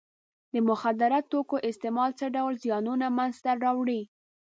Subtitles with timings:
[0.53, 4.01] د مخدره توکو استعمال څه ډول زیانونه منځ ته راوړي.